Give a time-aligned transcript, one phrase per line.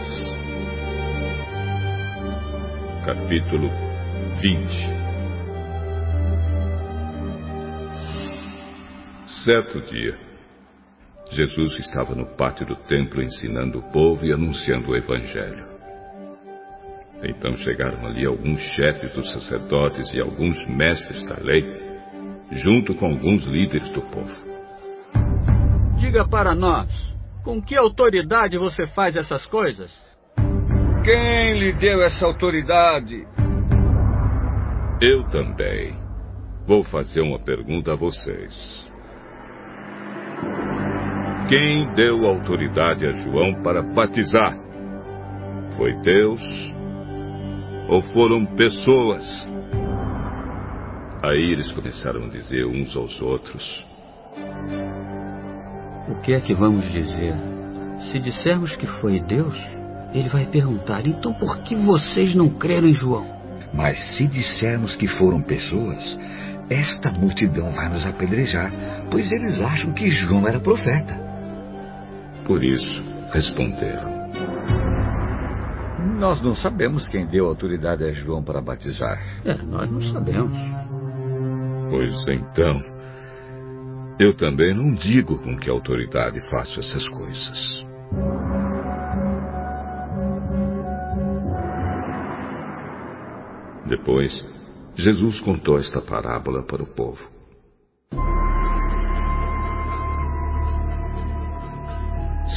[0.00, 0.34] Lucas,
[3.04, 3.70] capítulo
[4.40, 5.00] 20.
[9.44, 10.18] Certo dia,
[11.30, 15.68] Jesus estava no pátio do templo ensinando o povo e anunciando o Evangelho.
[17.22, 21.64] Então chegaram ali alguns chefes dos sacerdotes e alguns mestres da lei,
[22.50, 24.50] junto com alguns líderes do povo.
[25.98, 27.09] Diga para nós,
[27.42, 29.90] com que autoridade você faz essas coisas?
[31.04, 33.26] Quem lhe deu essa autoridade?
[35.00, 35.98] Eu também.
[36.66, 38.88] Vou fazer uma pergunta a vocês.
[41.48, 44.56] Quem deu autoridade a João para batizar?
[45.76, 46.40] Foi Deus
[47.88, 49.50] ou foram pessoas?
[51.22, 53.86] Aí eles começaram a dizer uns aos outros:
[56.22, 57.34] que é que vamos dizer?
[58.10, 59.58] Se dissermos que foi Deus,
[60.12, 63.26] ele vai perguntar: então por que vocês não creram em João?
[63.72, 66.18] Mas se dissermos que foram pessoas,
[66.68, 68.72] esta multidão vai nos apedrejar,
[69.10, 71.18] pois eles acham que João era profeta.
[72.44, 74.10] Por isso, responderam:
[76.18, 79.18] Nós não sabemos quem deu autoridade a João para batizar.
[79.44, 80.58] É, nós não sabemos.
[81.90, 82.99] Pois então,
[84.20, 87.86] eu também não digo com que autoridade faço essas coisas.
[93.86, 94.44] Depois,
[94.94, 97.18] Jesus contou esta parábola para o povo.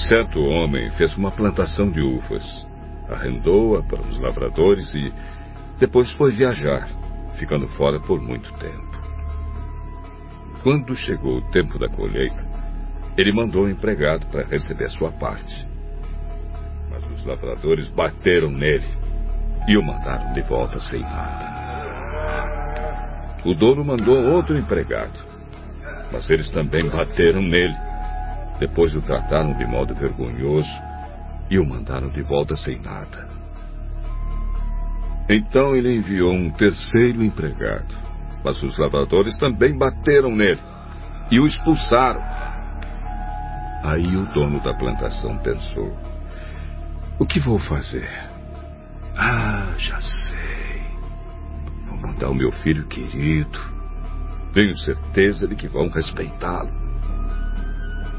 [0.09, 2.43] Certo homem fez uma plantação de uvas,
[3.07, 5.13] arrendou-a para os lavradores e
[5.79, 6.89] depois foi viajar,
[7.35, 8.92] ficando fora por muito tempo.
[10.63, 12.41] Quando chegou o tempo da colheita,
[13.17, 15.67] ele mandou um empregado para receber sua parte.
[16.89, 18.87] Mas os lavradores bateram nele
[19.67, 21.53] e o mandaram de volta sem nada.
[23.45, 25.19] O dono mandou outro empregado,
[26.11, 27.75] mas eles também bateram nele.
[28.57, 30.71] Depois o trataram de modo vergonhoso
[31.49, 33.27] e o mandaram de volta sem nada.
[35.27, 37.93] Então ele enviou um terceiro empregado,
[38.43, 40.61] mas os lavradores também bateram nele
[41.31, 42.21] e o expulsaram.
[43.83, 45.97] Aí o dono da plantação pensou:
[47.19, 48.09] O que vou fazer?
[49.15, 50.81] Ah, já sei.
[51.87, 53.59] Vou mandar o meu filho querido.
[54.53, 56.71] Tenho certeza de que vão respeitá-lo.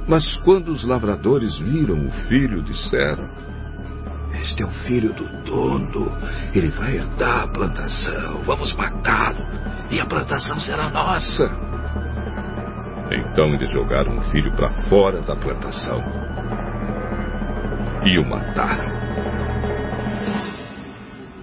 [0.06, 3.28] Mas quando os lavradores viram o filho, disseram:
[4.44, 6.12] Este é o filho do dono.
[6.54, 8.42] Ele vai herdar a plantação.
[8.42, 9.40] Vamos matá-lo.
[9.90, 11.44] E a plantação será nossa.
[13.10, 15.98] Então eles jogaram o filho para fora da plantação.
[18.04, 18.92] E o mataram.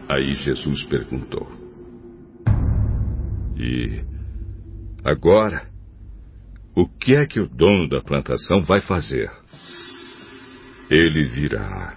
[0.07, 1.51] Aí Jesus perguntou:
[3.57, 4.03] E
[5.03, 5.63] agora,
[6.75, 9.31] o que é que o dono da plantação vai fazer?
[10.87, 11.95] Ele virá,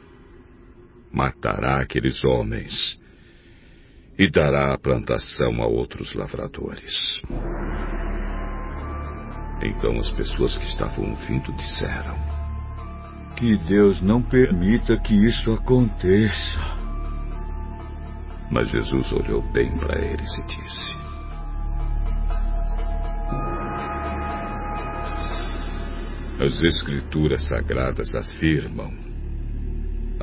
[1.14, 2.98] matará aqueles homens
[4.18, 7.22] e dará a plantação a outros lavradores.
[9.62, 12.16] Então as pessoas que estavam ouvindo disseram:
[13.36, 16.84] Que Deus não permita que isso aconteça.
[18.50, 21.04] Mas Jesus olhou bem para eles e disse:
[26.40, 29.03] As Escrituras Sagradas afirmam: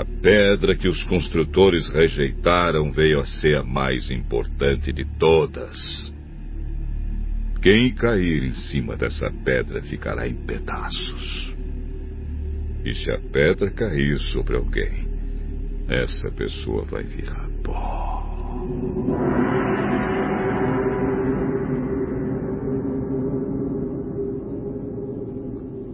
[0.01, 6.12] a pedra que os construtores rejeitaram veio a ser a mais importante de todas.
[7.62, 11.56] Quem cair em cima dessa pedra ficará em pedaços.
[12.84, 15.07] E se a pedra cair sobre alguém,
[15.88, 19.41] essa pessoa vai virar pó.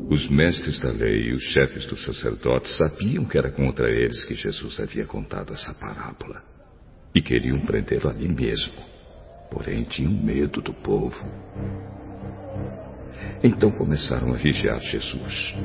[0.09, 4.35] Os mestres da lei e os chefes dos sacerdotes sabiam que era contra eles que
[4.35, 6.41] Jesus havia contado essa parábola
[7.13, 8.73] e queriam prendê-lo ali mesmo.
[9.51, 11.17] Porém, tinham medo do povo.
[13.43, 15.55] Então começaram a vigiar Jesus.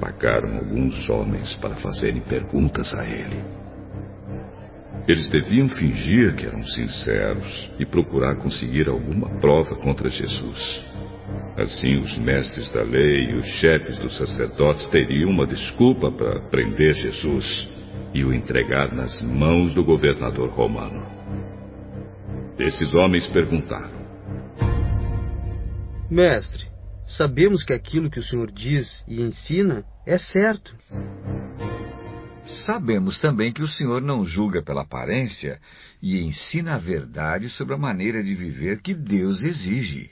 [0.00, 3.58] Pagaram alguns homens para fazerem perguntas a ele.
[5.06, 10.87] Eles deviam fingir que eram sinceros e procurar conseguir alguma prova contra Jesus.
[11.58, 16.94] Assim, os mestres da lei e os chefes dos sacerdotes teriam uma desculpa para prender
[16.94, 17.68] Jesus
[18.14, 21.04] e o entregar nas mãos do governador romano.
[22.56, 23.98] Esses homens perguntaram:
[26.08, 26.66] Mestre,
[27.08, 30.76] sabemos que aquilo que o senhor diz e ensina é certo.
[32.64, 35.60] Sabemos também que o Senhor não julga pela aparência
[36.02, 40.10] e ensina a verdade sobre a maneira de viver que Deus exige.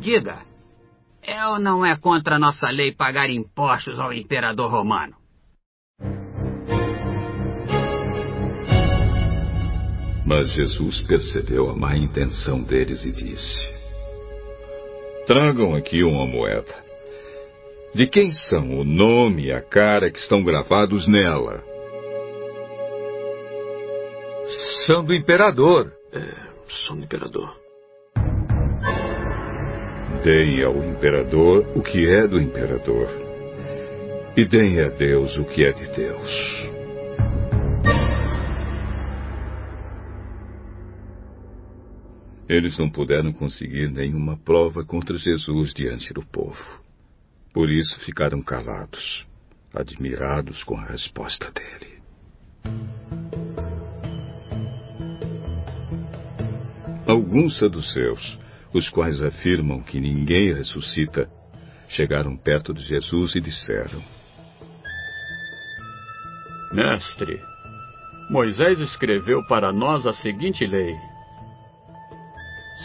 [0.00, 0.42] Diga,
[1.22, 5.16] é ou não é contra a nossa lei pagar impostos ao imperador romano?
[10.24, 13.68] Mas Jesus percebeu a má intenção deles e disse:
[15.26, 16.74] Tragam aqui uma moeda.
[17.94, 21.64] De quem são o nome e a cara que estão gravados nela?
[24.86, 25.92] São do imperador.
[26.12, 26.20] É,
[26.86, 27.67] são do imperador.
[30.22, 33.08] Deem ao imperador o que é do imperador.
[34.36, 36.68] E deem a Deus o que é de Deus.
[42.48, 46.82] Eles não puderam conseguir nenhuma prova contra Jesus diante do povo.
[47.52, 49.24] Por isso ficaram calados,
[49.72, 51.98] admirados com a resposta dele.
[57.06, 58.38] Alguns saduceus,
[58.72, 61.28] os quais afirmam que ninguém ressuscita,
[61.88, 64.02] chegaram perto de Jesus e disseram:
[66.72, 67.40] Mestre,
[68.30, 70.94] Moisés escreveu para nós a seguinte lei: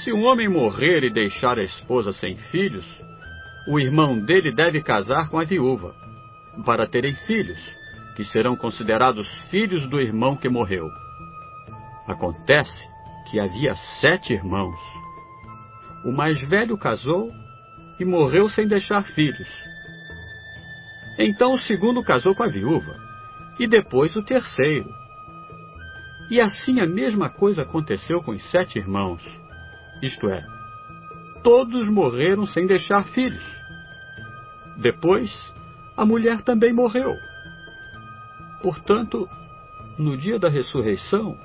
[0.03, 2.85] Se um homem morrer e deixar a esposa sem filhos,
[3.67, 5.93] o irmão dele deve casar com a viúva,
[6.65, 7.59] para terem filhos,
[8.15, 10.89] que serão considerados filhos do irmão que morreu.
[12.07, 12.77] Acontece
[13.29, 14.79] que havia sete irmãos.
[16.03, 17.33] O mais velho casou
[17.99, 19.47] e morreu sem deixar filhos.
[21.17, 22.95] Então o segundo casou com a viúva,
[23.59, 24.89] e depois o terceiro.
[26.29, 29.23] E assim a mesma coisa aconteceu com os sete irmãos.
[30.01, 30.43] Isto é,
[31.43, 33.43] todos morreram sem deixar filhos.
[34.77, 35.31] Depois,
[35.95, 37.15] a mulher também morreu.
[38.61, 39.29] Portanto,
[39.97, 41.37] no dia da ressurreição,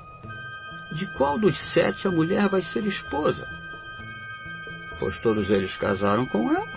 [0.93, 3.58] de qual dos sete a mulher vai ser esposa?
[4.99, 6.67] Pois todos eles casaram com ela.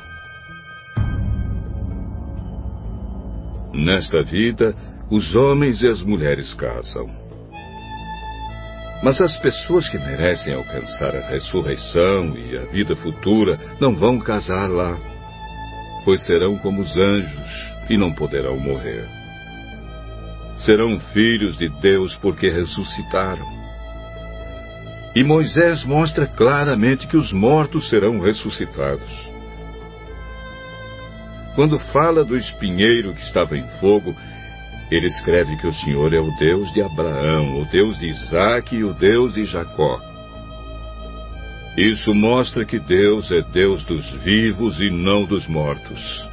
[3.75, 4.75] Nesta vida,
[5.11, 7.11] os homens e as mulheres casam.
[9.03, 14.71] Mas as pessoas que merecem alcançar a ressurreição e a vida futura não vão casar
[14.71, 14.97] lá,
[16.05, 19.09] pois serão como os anjos e não poderão morrer.
[20.59, 23.62] Serão filhos de Deus porque ressuscitaram.
[25.15, 29.11] E Moisés mostra claramente que os mortos serão ressuscitados.
[31.55, 34.17] Quando fala do espinheiro que estava em fogo,
[34.91, 38.85] ele escreve que o Senhor é o Deus de Abraão, o Deus de Isaac e
[38.85, 40.01] o Deus de Jacó.
[41.77, 46.29] Isso mostra que Deus é Deus dos vivos e não dos mortos,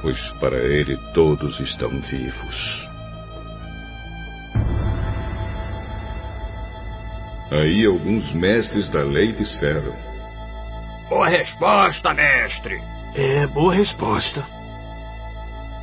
[0.00, 2.89] pois para Ele todos estão vivos.
[7.50, 9.94] Aí alguns mestres da lei disseram:
[11.08, 12.80] Boa resposta, mestre!
[13.14, 14.60] É, boa resposta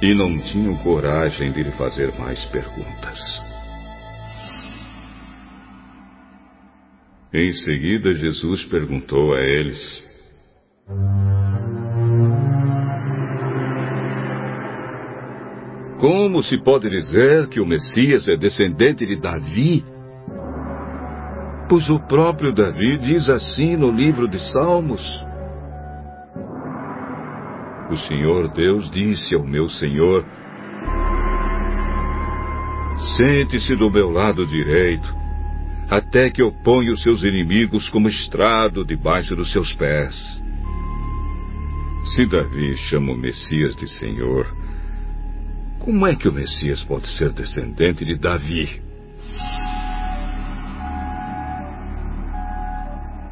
[0.02, 3.20] e não tinham coragem de lhe fazer mais perguntas.
[7.34, 10.04] Em seguida, Jesus perguntou a eles:
[16.00, 19.84] Como se pode dizer que o Messias é descendente de Davi?
[21.70, 25.02] Pois o próprio Davi diz assim no livro de Salmos:
[27.90, 30.26] o Senhor Deus disse ao meu Senhor:
[33.18, 35.08] Sente-se do meu lado direito,
[35.90, 40.16] até que eu ponha os seus inimigos como estrado debaixo dos seus pés.
[42.16, 44.48] Se Davi chama o Messias de Senhor,
[45.80, 48.82] como é que o Messias pode ser descendente de Davi?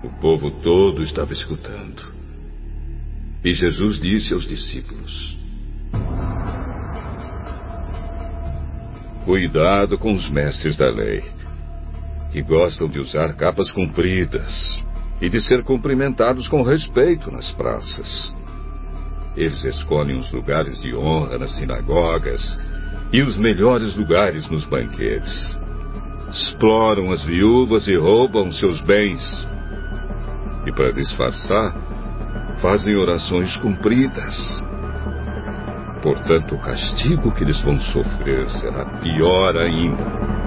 [0.05, 2.13] O povo todo estava escutando.
[3.43, 5.35] E Jesus disse aos discípulos:
[9.23, 11.23] Cuidado com os mestres da lei,
[12.31, 14.53] que gostam de usar capas compridas
[15.19, 18.31] e de ser cumprimentados com respeito nas praças.
[19.35, 22.59] Eles escolhem os lugares de honra nas sinagogas
[23.11, 25.57] e os melhores lugares nos banquetes.
[26.29, 29.54] Exploram as viúvas e roubam seus bens.
[30.65, 31.75] E para disfarçar,
[32.61, 34.35] fazem orações cumpridas.
[36.01, 40.44] Portanto, o castigo que eles vão sofrer será pior ainda.